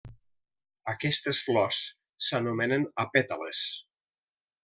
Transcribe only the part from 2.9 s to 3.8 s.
apètales.